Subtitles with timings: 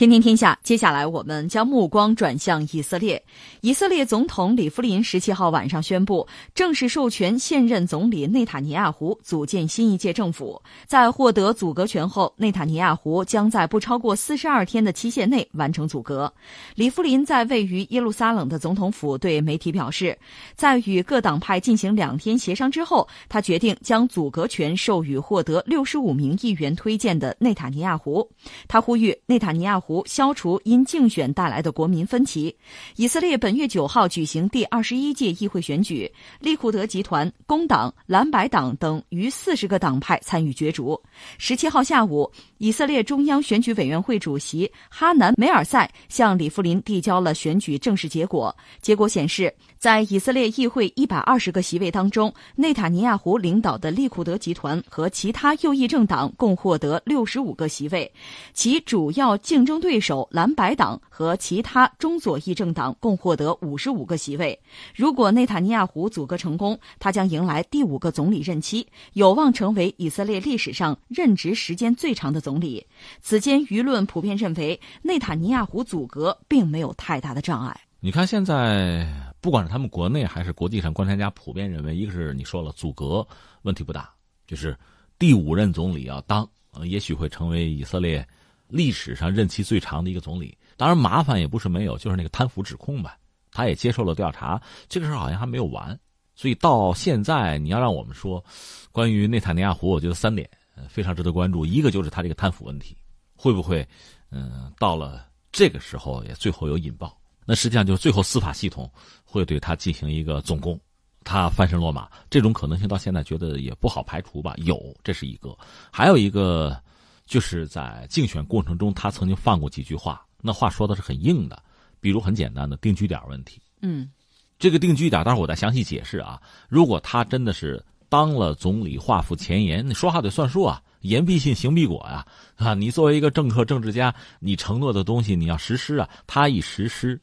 [0.00, 3.22] 天天天下，接下来我们将目光转向以色列。
[3.60, 10.58] 以色列总统里夫林十七号晚上宣布，正式授权现任总理内塔尼亚胡组建新一届政府。
[10.86, 16.32] 在获得组阁权后，内塔尼亚胡将在不超过四十二天的期限内完成组阁。
[16.74, 20.18] 里夫林在位于耶路撒冷的总统府对媒体表示，
[20.54, 28.26] 在与各党派进行两天协商之后，他决定将组阁权授予获得六十五名议员推荐的内塔尼亚胡。
[28.66, 29.78] 他呼吁内塔尼亚。
[29.89, 32.54] 胡消除因竞选带来的国民分歧。
[32.96, 41.00] 以色列本月九号举行第二十一届议会选举，利库德集团、工党、蓝白党等逾四十个党派参与角逐。
[41.38, 48.54] 十七号下午，以色列中央选举委员会主席哈南梅尔塞向里夫林递交了选举正式结果。
[48.80, 58.12] 结果显示，在以色列议会一百二十个席位当中，内塔尼亚胡领导的利库德集团和其他右翼政党共获得六十五个席位，
[58.52, 59.80] 其主要竞争。
[59.80, 64.60] 对手蓝白党和其他中左翼政党共获得五十五个席位。
[64.94, 72.86] 如果内塔尼亚胡组阁成功，他将迎来第五个总理任期，有望成为以色列历史上任职时间最长的总理。
[73.22, 77.74] 此间舆论普遍认为，内塔尼亚胡组阁并没有太大的障碍。
[78.00, 79.06] 你看，现在
[79.40, 83.26] 不管是他们国内还是国际上，观察家普遍认为，一个是你说了阻隔
[83.62, 84.10] 问题不大，
[84.46, 84.76] 就是
[85.18, 88.26] 第五任总理要当，呃，也许会成为以色列。
[88.72, 93.18] 历史上任期最长的一个总理，当然麻烦也不是没有，就是那个贪腐指控吧，
[93.50, 95.98] 他也接受了调查，这个事儿好像还没有完，
[96.36, 98.44] 所以到现在你要让我们说，
[98.92, 100.48] 关于内塔尼亚胡，我觉得三点
[100.88, 102.96] 非常值得关注，一个就是他这个贪腐问题，
[103.34, 103.84] 会不会
[104.30, 107.19] 嗯到了这个时候也最后有引爆？
[107.44, 108.90] 那实际上就是最后司法系统
[109.24, 110.78] 会对他进行一个总攻，
[111.24, 114.54] 他翻身落马这种可能性到现在觉得也不好排除吧？
[114.58, 115.56] 有，这是一个，
[115.90, 116.80] 还有一个。
[117.26, 121.62] 就是在竞选过程中，他曾经放过几句话，那话说的是很硬的，
[122.00, 123.62] 比如很简单的定居点问题。
[123.82, 124.10] 嗯，
[124.58, 126.42] 这个定居点，待会儿我再详细解释啊。
[126.68, 132.26] 如果他真的是当了总理，话付前言，你说话得算数啊，言必信，行必果呀，
[132.56, 136.10] 啊，你作为一个政客、政治家，你承诺的东西你要实施啊。
[136.26, 137.20] 他一实施，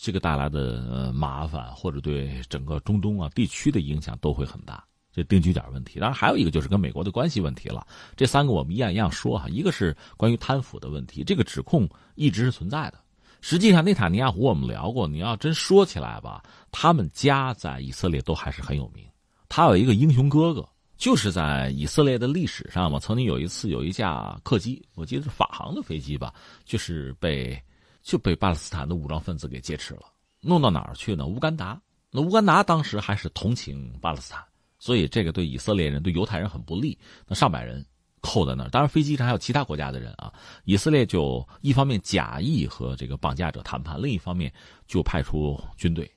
[0.00, 4.84] 这个带来的麻烦或者对整个中东啊地区的影响都会很大。
[5.12, 7.84] 这定居点问题，当然还有一个就是跟美国的关系问题了。
[8.16, 9.48] 这三个我们一样一样说哈。
[9.48, 13.00] 一个是关于贪腐的问题，这个指控一直是存在的。
[13.40, 19.04] 实际上，内塔尼亚胡我们聊过，你要真说起来吧，他们家在以色列都还是很有名。
[19.48, 26.32] 他有一个英雄哥哥，就是在以色列的历史上嘛，曾经有一次有一架客机，我记得是法航的飞机吧，
[26.64, 27.60] 就是被
[28.08, 30.04] 就被巴勒斯坦的武装分子给劫持了，
[30.40, 31.26] 弄到哪儿去呢？
[31.26, 31.78] 乌干达。
[32.10, 34.42] 那乌干达当时还是同情巴勒斯坦。
[34.78, 36.98] 所以这个对以色列人、对犹太人很不利。
[37.26, 37.84] 那上百人
[38.22, 40.32] 扣在那儿，当然飞机上还有其他国家的人啊。
[40.64, 44.50] 以色列就一方面假意和这个绑架者谈判，另一方面
[44.86, 46.10] 就派出军队，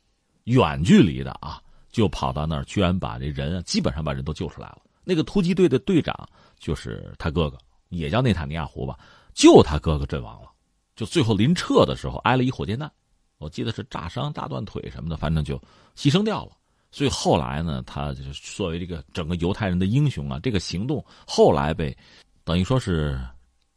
[0.45, 4.77] 远距离的啊，就跑到那儿，居然把这人基本上把人都救出来了。
[5.03, 6.15] 那个突击队的队长
[6.57, 7.57] 就是他哥哥，
[7.89, 8.97] 也叫内塔尼亚胡吧，
[9.33, 10.50] 就他哥哥阵亡了。
[10.95, 12.91] 就最后临撤的时候挨了一火箭弹，
[13.37, 15.57] 我记得是炸伤、炸断腿什么的，反正就
[15.95, 16.51] 牺牲掉了。
[16.91, 21.97] 所以后来呢，他就是作为这个整个犹太人的英雄啊，这个行动后来被
[22.43, 23.19] 等于说是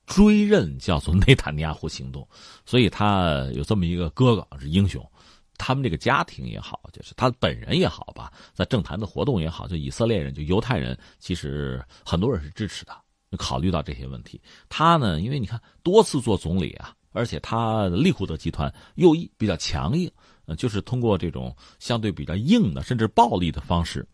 [0.04, 2.26] 追认叫做内塔尼亚胡行动。
[2.66, 5.08] 所以他有这么一个哥哥是英雄，
[5.56, 12.92] 他们这个家庭也好，就是他本人也好吧，在政坛的活动也好，就以色列人就犹太人，其实很多人是支持的。
[13.36, 20.10] 考虑到这些问题，他呢，因为你看多次做总理啊，而且他利库德集团右翼比较强硬。
[20.46, 24.06] 呃，就是通过这种相对比较硬的，甚至暴力的方式，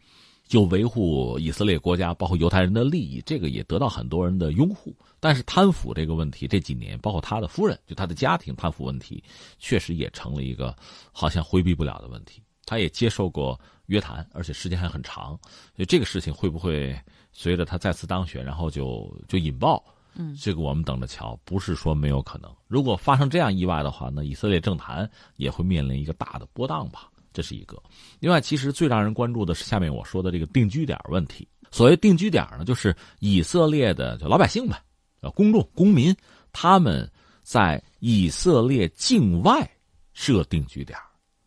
[0.47, 4.97] 就维护以色列国家，包括犹太人的利益，这个也得到很多人的拥护。
[5.19, 9.21] 但是贪腐这个问题，这几年，包括他的夫人，就他的家庭贪腐问题，
[9.59, 10.73] 确实也成了一个
[11.11, 12.41] 好像回避不了的问题。
[12.65, 15.31] 他也接受过约谈，而且时间还很长。
[15.75, 16.97] 所以这个事情会不会
[17.33, 19.85] 随着他再次当选，然后就就引爆？
[20.15, 22.51] 嗯，这个我们等着瞧，不是说没有可能。
[22.67, 27.81] 如果发生这样意外的话，那以色列政坛也会面临一个大的波荡吧，这是一个。
[28.19, 31.47] 另外，其实最让人关注的是下面我说的这个定居点问题。
[31.71, 34.83] 所谓定居点呢，就是以色列的就老百姓吧，
[35.21, 36.15] 呃，公众公民
[36.53, 37.09] 他们
[37.43, 39.71] 在以色列境外
[40.13, 40.99] 设定居点。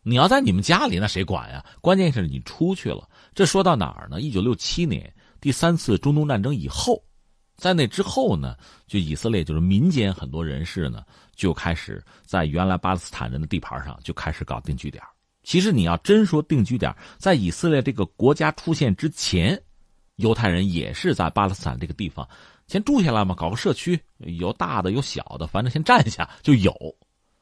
[0.02, 1.64] 你要在你们家里，那谁管呀？
[1.82, 3.08] 关键是你出去了。
[3.34, 4.20] 这说到哪儿呢？
[4.20, 7.02] 一九六七年第三次中东战争以后。
[7.56, 8.56] 在那之后呢，
[8.86, 11.04] 就以色列就是民间很多人士呢，
[11.34, 15.02] 就开始在原来巴勒斯坦人的地盘上就开始搞定居点。
[15.42, 19.60] 其实你要真说定居点，在以色列这个国家出现之前，
[20.16, 22.28] 犹太人也是在巴勒斯坦这个地方
[22.66, 26.74] 先住下来嘛，搞个社区，有大的有小的，反正先占下就有。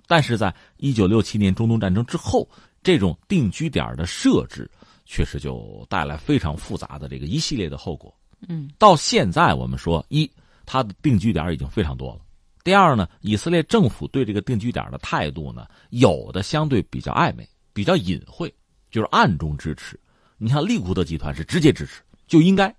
[0.06, 2.46] 但是在一九六七年中东战争之后，
[2.82, 4.70] 这种定居点的设置，
[5.06, 8.14] 确实就带来非常复杂的这个一系列的后果。
[8.48, 10.30] 嗯，到现在我们说，一，
[10.66, 12.20] 它的定居点已经非常多了；
[12.64, 18.52] 第二呢，以色列政府对这个定居点的态度呢，有的相对比较暧昧，比较隐晦，
[18.90, 19.98] 就是暗中支持。
[20.38, 22.74] 你像利库德集团是直接支持，就应该。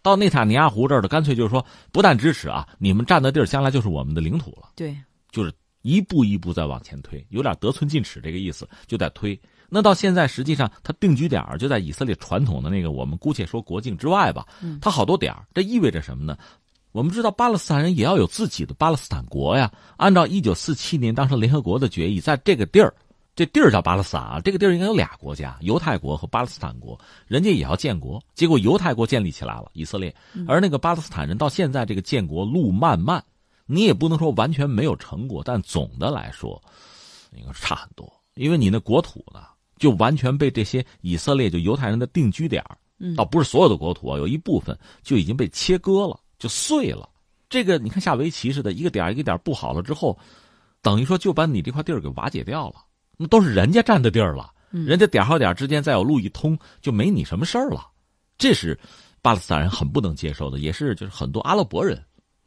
[0.00, 4.70] 到内塔尼亚胡这儿的，干脆就是说，不但支持啊，你们占的地儿将来就是我们的领土了。
[4.76, 4.96] 对，
[5.30, 9.38] 就是一步一步在往前推，有点得寸进尺这个意思，就在推。
[9.68, 14.46] 那到现在，实际上它定居点就在以色列传统的那个，我们姑且说国境之外吧。
[14.80, 16.36] 它好多点这意味着什么呢？
[16.92, 19.70] 我们知道巴勒斯坦人也要有自己的巴勒斯坦国呀。
[19.98, 22.92] 按照一九四七年当时联合国的决议，在这个地儿，
[23.36, 28.20] 这地儿叫巴勒斯坦啊，这个地儿应该有俩国家，犹太国和巴勒斯坦国，人家也要建国。
[28.34, 30.12] 结果犹太国建立起来了，以色列，
[30.48, 33.22] 而那个巴勒斯坦人到现在这个建国路漫漫，
[33.66, 36.60] 你也不能说完全没有成果，但总的来说，
[37.36, 39.42] 应该是差很多，因为你那国土呢。
[39.78, 42.64] 就完全被这些以色列就犹太人的定居点
[43.16, 47.08] 倒不是所有的国土啊，有一部分就已经被切割了，就碎了。
[47.48, 50.18] 这个你看下围棋似的，一个点一个点布好了之后，
[50.82, 52.84] 等于说就把你这块地儿给瓦解掉了。
[53.16, 57.86] 那都是人家占的地儿了，人家点和点之间再有路一通，就没你什么事儿了。
[58.36, 58.78] 这是
[59.22, 62.04] 巴勒斯坦人很不能接受的，也是就是很多阿拉伯人，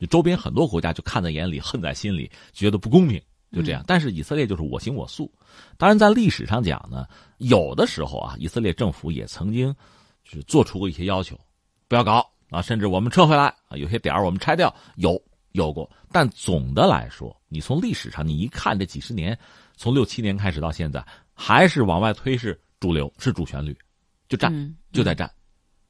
[0.10, 3.22] 周边很多国家就看在眼里，恨在心里，觉得不公平。
[3.52, 5.32] 就这样，但是以色列就是我行我素。
[5.78, 7.06] 当然，在历史上讲呢，
[7.38, 9.76] 有的时候啊，以色列政府也曾经
[10.24, 11.38] 就是做出过一些要求，
[11.88, 15.22] 不要搞啊，甚至我们撤回来啊，有些点儿我们拆掉，有
[15.52, 15.90] 有过。
[16.12, 19.38] 但总的来说，你从历史上你一看这几十年，
[19.76, 23.78] 从六七年开始到现在，还是往外推是主流，是主旋律，
[24.30, 25.30] 就占就在占。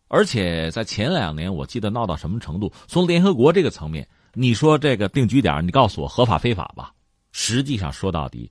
[0.08, 2.72] 而且在前两年，我记得闹到什么程度？
[2.88, 6.92] 从联合国这个层面，你说这个定居点，你告诉我合法非法吧？
[7.32, 8.50] 实际上说到底，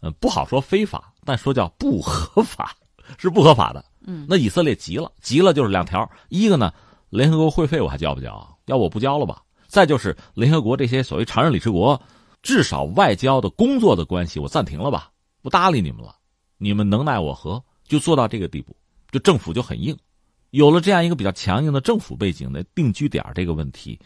[0.00, 2.74] 呃，不好说非法，但说叫不合法，
[3.18, 3.84] 是不合法的。
[4.06, 6.72] 嗯，那以色列急了，急了就是两条：一个呢，
[7.10, 8.58] 联合国会费我还交不交？
[8.66, 9.42] 要我不交了吧？
[9.66, 12.00] 再就是联合国这些所谓常任理事国，
[12.42, 16.16] 至少外交的工作的关系我暂停了吧，不搭理你们了。
[16.58, 17.62] 你们能奈我何？
[17.84, 18.76] 就做到这个地步，
[19.10, 19.96] 就政府就很硬。
[20.50, 23.98] 有了这样一个比较强硬的政府背景的定居点这个问题。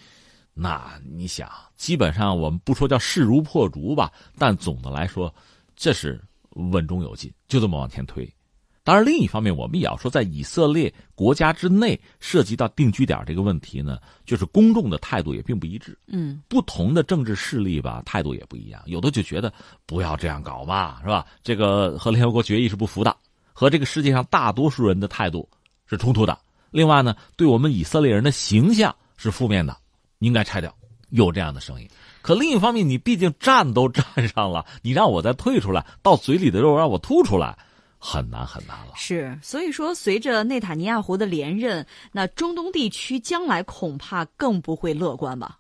[0.59, 5.33] 那你想，基本上我们不说叫势如破竹吧，但总的来说，
[5.77, 6.19] 这是
[6.55, 8.27] 稳中有进，就这么往前推。
[8.83, 15.99] 当然，另一方面，我们也要说，在以色列国家之内，涉及到定居点这个问题呢，就是公众的态度也并不一致。
[16.07, 18.81] 嗯，不同的政治势力吧，态度也不一样。
[18.87, 19.53] 有的就觉得
[19.85, 21.27] 不要这样搞嘛，是吧？
[21.43, 23.15] 这个和联合国决议是不符的，
[23.53, 25.47] 和这个世界上大多数人的态度
[25.85, 26.39] 是冲突的。
[26.71, 29.77] 另外呢，对我们以色列人的形象是负面的。
[30.19, 30.75] 应该拆掉，
[31.11, 31.89] 有这样的声音。
[32.23, 37.57] 可另一方面，你毕竟站都站上了，你让我再退出来，到嘴里的肉让我吐出来，
[37.99, 38.93] 很难很难了。
[38.97, 45.59] 是，所以说，随着内塔尼亚胡的连任，那中东地区将来恐怕更不会乐观吧？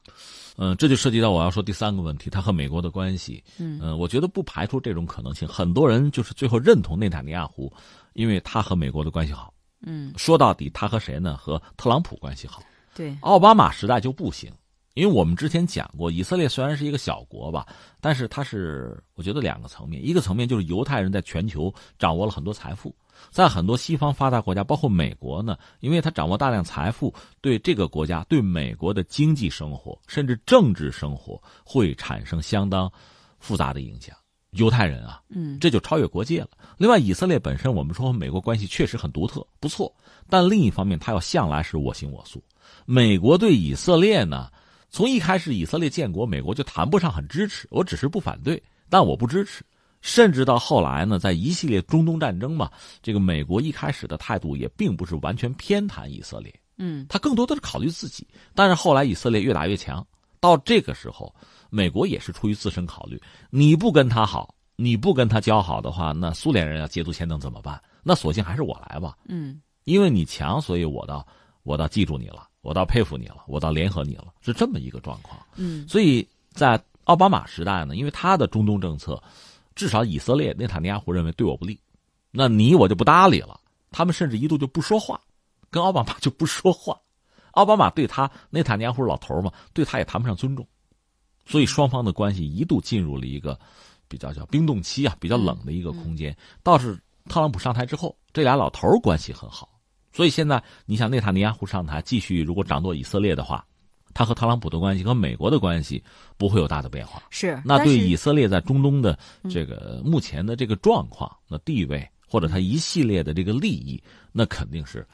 [0.59, 3.45] 嗯，这就涉及到我要说第三个问题，他和美国的关系。
[3.59, 5.47] 嗯，我觉得不排除这种可能性。
[5.47, 7.71] 很多人就是最后认同内塔尼亚胡，
[8.15, 9.53] 因为他和美国的关系好。
[9.83, 11.37] 嗯，说到底，他和谁呢？
[11.37, 12.63] 和特朗普关系好。
[12.97, 14.51] 对，奥巴马时代就不行，
[14.95, 17.67] 因为我们之前讲过，以色列虽然是一个小国吧，
[18.01, 22.95] 但是它是我觉得两个层面，一个层面就是犹太人在全球掌握了很多财富，
[23.31, 32.91] 在很多西方发达国家，包括美国呢，因为他掌握大量财富，对这个国家、对美国的经济生活甚至政治生活会产生相当
[33.39, 34.17] 复杂的影响。
[34.53, 36.49] 犹太人啊，嗯，这就超越国界了。
[36.79, 39.95] 另外，以色列本身，我们说和美国关系确实很独特，不错，
[40.31, 42.43] 但另一方面，他要向来是我行我素。
[42.85, 44.51] 美国对以色列呢，
[44.91, 49.65] 从一开始以色列建国，美国就谈不上很支持，我只是不反对，但我不支持。
[50.03, 52.71] 甚至到后来呢，在一系列中东战争嘛，
[53.03, 58.25] 这个美国一开始的态度也并不是完全偏袒以色列，嗯，他更多的是考虑自己。
[58.55, 60.07] 但是后来以色列越打越强，
[60.39, 61.35] 到这个时候，
[61.71, 63.21] 美国也是出于自身考虑，
[63.51, 67.83] 你不跟他好，你不跟他交好的话，那苏联人要捷足先登怎么办？
[68.05, 71.27] 那索性还是我来吧，嗯，因为你强，所以我倒
[71.65, 72.47] 我倒记住你了。
[72.67, 75.41] 我倒佩服你了，我倒联合你了，是这么一个状况。
[75.55, 79.23] 嗯，所以在奥巴马时代呢，因为他的中东政策，
[79.77, 81.79] 至少以色列内塔尼亚胡认为对我不利，
[82.33, 83.61] 那你我就不搭理了。
[83.93, 85.21] 他们甚至一度就不说话，
[85.71, 86.99] 跟奥巴马 就不说话。
[87.53, 90.67] 奥巴马对他内塔尼亚胡老头嘛，对他也谈不上尊重，
[91.47, 93.57] 所以双方的关系一度进入了一个
[94.09, 96.37] 比较叫冰冻期啊，比较冷的一个空间。
[96.65, 99.71] 倒是特朗普上台之后，这俩老头关系很好。
[100.17, 103.63] 所以现在，你想内塔尼亚胡上台继续，如果掌舵以色列的话，
[104.15, 106.03] 他和特朗普的关系和美国的关系
[106.39, 107.23] 不会有大的变化。
[107.29, 109.19] 是，那对以色列在中东的
[109.51, 115.07] 这个目前的这个状况、那地位或者他一系列的这个利益，那肯定是。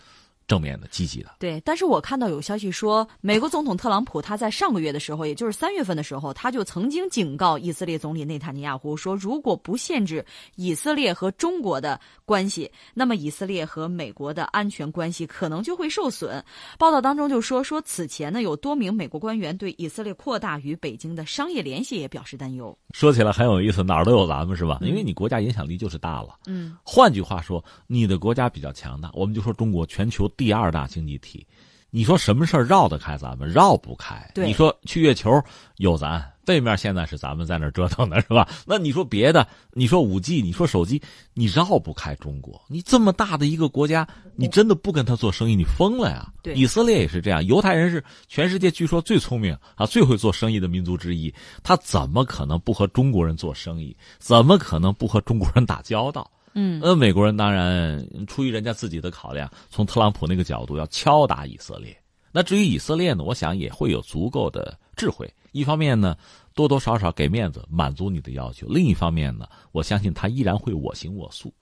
[0.52, 1.58] 正面的、积极的，对。
[1.64, 10.22] 但是我看到有消息说，美国总统特朗普他在上个月的时候，也就是三月份的时候，他就曾经警告以色列总理内塔尼亚胡说，如果不限制
[10.56, 16.44] 以色列和中国的关系，那么以色列和美国的安全关系可能就会受损。
[16.78, 22.76] 报道当中就说，说此前呢，有多名美国官员对以色列扩大与北京的商业联系也表示担忧。
[22.92, 24.76] 说起来很有意思，哪儿都有咱们是吧？
[24.82, 26.36] 因为你国家影响力就是大了。
[26.46, 26.76] 嗯。
[26.82, 30.28] 换句话说，你的国家比较强大，我们就说中国全球。
[30.42, 31.46] 第二大经济体，
[31.90, 33.48] 你说什么事儿绕得开咱们？
[33.48, 34.28] 绕不开。
[34.34, 35.40] 你说去月球
[35.76, 38.48] 有咱，背面现在是咱们在那折腾呢是吧？
[38.66, 39.46] 那你说别的？
[39.72, 41.00] 你说五 G，你说手机，
[41.32, 42.60] 你绕不开中国。
[42.66, 46.32] 你这么大的一个国家，你真的不跟他做生意，你疯了呀？
[46.56, 51.32] 以色列也是这样，犹太人是全世界据说最聪明啊、最会做生意的民族之一，
[51.62, 53.96] 他怎么可能不和中国人做生意？
[54.18, 56.28] 怎么可能不和中国人打交道？
[56.54, 61.96] 嗯，那美国人当然出于人家自己的考量，从特朗普那个角度要敲打以色列。
[62.30, 65.30] 那至于以色列呢，我想也会有足够的智慧。
[65.52, 66.16] 一方面呢，
[66.54, 71.52] 多多少少给面子，满足你的要求；另一方面呢，我相信他依然会我行我素，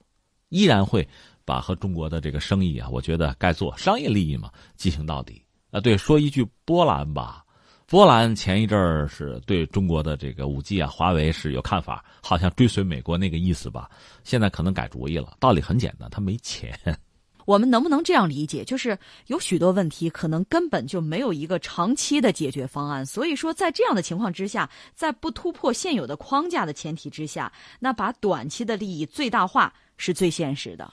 [0.47, 1.07] 依然会
[1.43, 5.41] 把和中国的这个生意啊，我觉得该做商业利益嘛，进行到底。
[5.71, 7.43] 啊，对，说一句波兰吧。
[7.91, 13.91] 波兰前一阵儿是对中国的这个五 G 啊，华为是有看法，好像追随美国那个意思吧。
[14.23, 16.73] 现在可能改主意了，道理很简单，他没钱。
[17.43, 18.63] 我们能不能这样理解？
[18.63, 23.05] 就是有许多问题可能根本就没有一个长期的解决方案。
[23.05, 30.89] 所以说，在这样的情况之下，在不突破现有的框架的前提之下，那把短期的利益最大化是最现实的。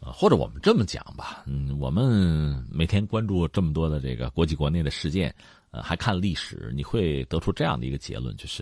[0.00, 5.34] 呃，或者我们这么讲吧，嗯，我们每天关注这么多的这个国际国内的事件。
[5.72, 8.60] 呃，还看历史，你会得出这样的一个结论，就是，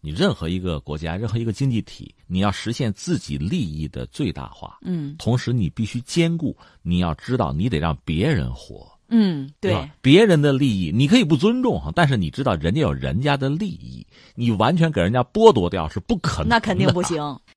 [0.00, 17.38] 你任何一个国家，任何一个经济体，你要实现自己利益的最大化，嗯，同时你必须兼顾，你要知道，你得让别人活，嗯，对，别人的利益你可以不尊重哈，但是你知道人家有人家的利益，你完全给人家剥夺掉是不可能，那肯定不行。